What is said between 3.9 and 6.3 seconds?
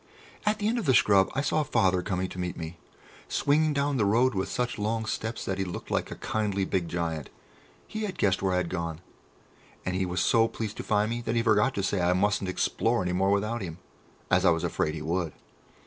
the road with such long steps that he looked like a